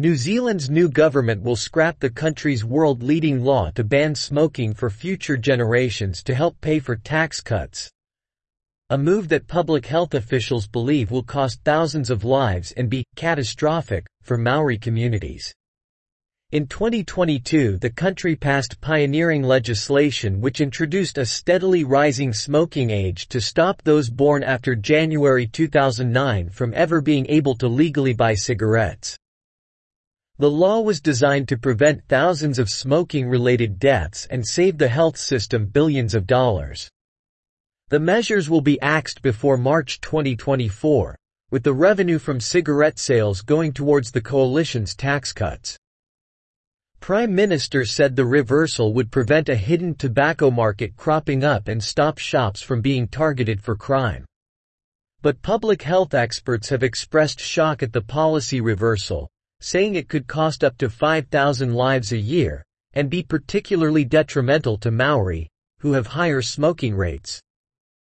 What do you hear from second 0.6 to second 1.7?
new government will